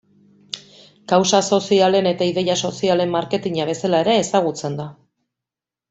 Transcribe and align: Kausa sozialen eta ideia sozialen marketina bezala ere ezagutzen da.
Kausa 1.11 1.41
sozialen 1.57 2.09
eta 2.13 2.29
ideia 2.31 2.57
sozialen 2.69 3.13
marketina 3.19 3.69
bezala 3.71 4.01
ere 4.07 4.17
ezagutzen 4.25 4.81
da. 4.85 4.93